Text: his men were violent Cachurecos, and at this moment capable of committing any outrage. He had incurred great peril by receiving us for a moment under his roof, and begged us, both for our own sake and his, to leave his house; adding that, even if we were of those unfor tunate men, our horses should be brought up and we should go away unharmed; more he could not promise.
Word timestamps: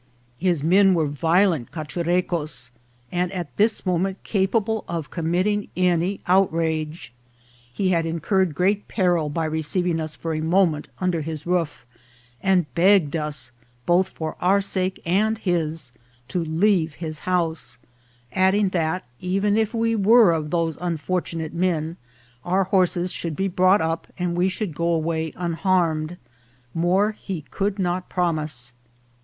his 0.39 0.63
men 0.63 0.95
were 0.95 1.05
violent 1.05 1.69
Cachurecos, 1.71 2.71
and 3.11 3.31
at 3.33 3.55
this 3.57 3.85
moment 3.85 4.23
capable 4.23 4.83
of 4.87 5.11
committing 5.11 5.67
any 5.77 6.21
outrage. 6.25 7.13
He 7.71 7.89
had 7.89 8.03
incurred 8.07 8.55
great 8.55 8.87
peril 8.87 9.29
by 9.29 9.45
receiving 9.45 9.99
us 9.99 10.15
for 10.15 10.33
a 10.33 10.41
moment 10.41 10.89
under 10.97 11.21
his 11.21 11.45
roof, 11.45 11.85
and 12.41 12.65
begged 12.73 13.15
us, 13.15 13.51
both 13.85 14.07
for 14.09 14.35
our 14.41 14.55
own 14.55 14.61
sake 14.63 14.99
and 15.05 15.37
his, 15.37 15.91
to 16.29 16.43
leave 16.43 16.95
his 16.95 17.19
house; 17.19 17.77
adding 18.33 18.69
that, 18.69 19.05
even 19.19 19.55
if 19.55 19.71
we 19.71 19.95
were 19.95 20.31
of 20.31 20.49
those 20.49 20.77
unfor 20.77 21.21
tunate 21.21 21.53
men, 21.53 21.95
our 22.43 22.63
horses 22.63 23.13
should 23.13 23.35
be 23.35 23.47
brought 23.47 23.81
up 23.81 24.07
and 24.17 24.35
we 24.35 24.49
should 24.49 24.73
go 24.73 24.91
away 24.91 25.31
unharmed; 25.35 26.17
more 26.73 27.11
he 27.11 27.41
could 27.51 27.77
not 27.77 28.09
promise. 28.09 28.73